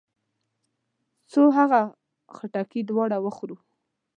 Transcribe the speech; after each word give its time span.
څو 1.31 1.41
هغه 1.57 1.81
خټکي 2.35 2.81
دواړه 2.89 3.17
وخورو. 3.25 3.57